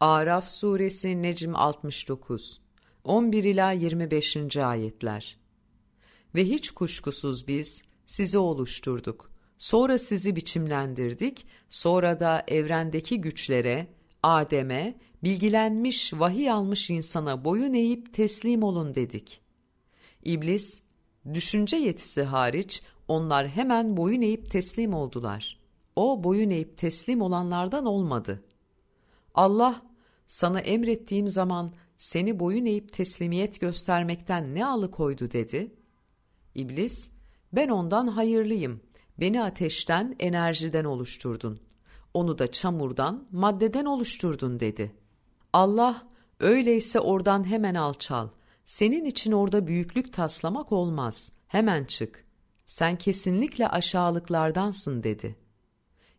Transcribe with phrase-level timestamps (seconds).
[0.00, 2.60] Araf suresi Necm 69
[3.04, 4.56] 11 ila 25.
[4.56, 5.38] ayetler.
[6.34, 9.30] Ve hiç kuşkusuz biz sizi oluşturduk.
[9.58, 11.46] Sonra sizi biçimlendirdik.
[11.70, 13.86] Sonra da evrendeki güçlere,
[14.22, 19.40] Adem'e, bilgilenmiş, vahiy almış insana boyun eğip teslim olun dedik.
[20.24, 20.82] İblis,
[21.34, 25.60] düşünce yetisi hariç onlar hemen boyun eğip teslim oldular.
[25.96, 28.42] O boyun eğip teslim olanlardan olmadı.
[29.36, 29.82] Allah
[30.26, 35.74] sana emrettiğim zaman seni boyun eğip teslimiyet göstermekten ne alıkoydu dedi.
[36.54, 37.10] İblis,
[37.52, 38.80] ben ondan hayırlıyım.
[39.20, 41.60] Beni ateşten, enerjiden oluşturdun.
[42.14, 44.92] Onu da çamurdan, maddeden oluşturdun dedi.
[45.52, 46.06] Allah,
[46.40, 48.28] öyleyse oradan hemen alçal.
[48.64, 51.32] Senin için orada büyüklük taslamak olmaz.
[51.46, 52.24] Hemen çık.
[52.66, 55.36] Sen kesinlikle aşağılıklardansın dedi.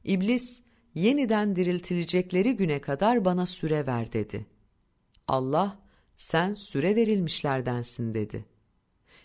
[0.03, 0.61] İblis,
[0.97, 4.45] yeniden diriltilecekleri güne kadar bana süre ver dedi.
[5.27, 5.79] Allah,
[6.17, 8.45] sen süre verilmişlerdensin dedi.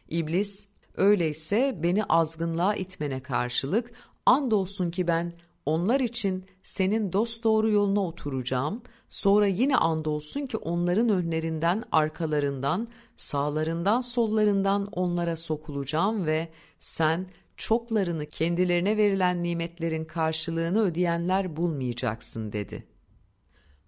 [0.09, 3.93] İblis, öyleyse beni azgınlığa itmene karşılık,
[4.27, 5.33] andolsun ki ben
[5.67, 14.01] onlar için senin dost doğru yoluna oturacağım, sonra yine andolsun ki onların önlerinden, arkalarından, sağlarından,
[14.01, 16.49] sollarından onlara sokulacağım ve
[16.81, 17.27] sen
[17.63, 22.87] çoklarını kendilerine verilen nimetlerin karşılığını ödeyenler bulmayacaksın dedi.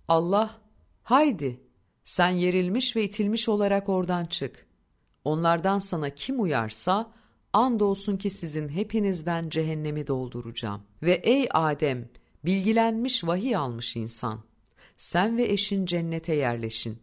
[0.08, 0.60] Allah,
[1.02, 1.60] haydi
[2.04, 4.66] sen yerilmiş ve itilmiş olarak oradan çık.
[5.24, 7.12] Onlardan sana kim uyarsa,
[7.52, 10.82] andolsun ki sizin hepinizden cehennemi dolduracağım.
[11.02, 12.08] Ve ey Adem,
[12.44, 14.44] bilgilenmiş vahiy almış insan,
[14.96, 16.98] sen ve eşin cennete yerleşin.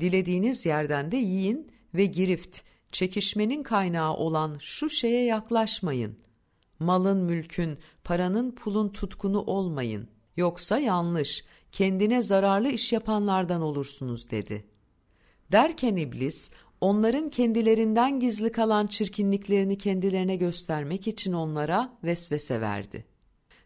[0.00, 2.60] Dilediğiniz yerden de yiyin ve girift,
[2.92, 6.18] çekişmenin kaynağı olan şu şeye yaklaşmayın.
[6.78, 10.08] Malın, mülkün, paranın, pulun tutkunu olmayın.
[10.36, 14.64] Yoksa yanlış, kendine zararlı iş yapanlardan olursunuz dedi.
[15.52, 23.06] Derken iblis, onların kendilerinden gizli kalan çirkinliklerini kendilerine göstermek için onlara vesvese verdi.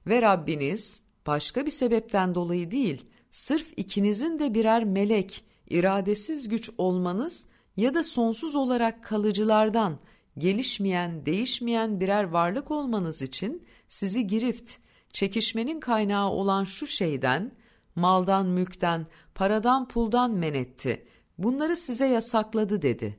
[0.07, 7.49] Ve Rabbiniz başka bir sebepten dolayı değil, sırf ikinizin de birer melek, iradesiz güç olmanız
[7.81, 9.99] ya da sonsuz olarak kalıcılardan,
[10.39, 14.77] gelişmeyen, değişmeyen birer varlık olmanız için sizi girift,
[15.13, 17.53] çekişmenin kaynağı olan şu şeyden,
[17.95, 21.07] maldan, mülkten, paradan, puldan men etti.
[21.39, 23.19] Bunları size yasakladı dedi.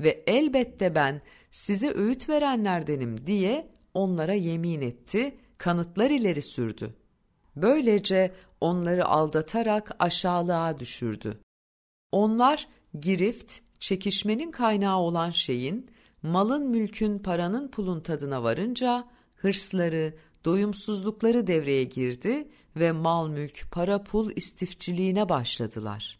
[0.00, 6.94] Ve elbette ben size öğüt verenlerdenim diye onlara yemin etti, kanıtlar ileri sürdü.
[7.56, 11.40] Böylece onları aldatarak aşağılığa düşürdü.
[12.12, 12.68] Onlar
[13.00, 15.90] girift, çekişmenin kaynağı olan şeyin,
[16.22, 20.14] malın mülkün paranın pulun tadına varınca hırsları,
[20.44, 26.18] doyumsuzlukları devreye girdi ve mal mülk para pul istifçiliğine başladılar.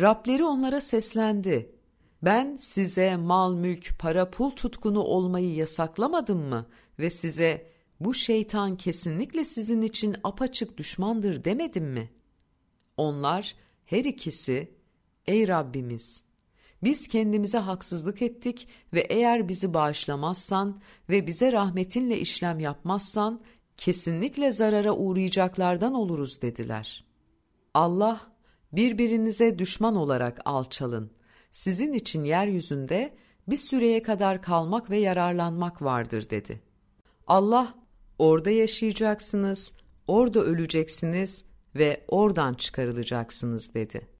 [0.00, 1.72] Rableri onlara seslendi.
[2.22, 6.66] Ben size mal mülk para pul tutkunu olmayı yasaklamadım mı
[6.98, 12.10] ve size bu şeytan kesinlikle sizin için apaçık düşmandır demedim mi?
[12.96, 13.54] Onlar
[13.84, 14.77] her ikisi
[15.28, 16.28] ey Rabbimiz
[16.82, 23.40] biz kendimize haksızlık ettik ve eğer bizi bağışlamazsan ve bize rahmetinle işlem yapmazsan
[23.76, 27.04] kesinlikle zarara uğrayacaklardan oluruz dediler.
[27.74, 28.20] Allah
[28.72, 31.10] birbirinize düşman olarak alçalın.
[31.52, 33.14] Sizin için yeryüzünde
[33.48, 36.60] bir süreye kadar kalmak ve yararlanmak vardır dedi.
[37.26, 37.74] Allah
[38.18, 39.74] orada yaşayacaksınız,
[40.06, 44.08] orada öleceksiniz ve oradan çıkarılacaksınız dedi.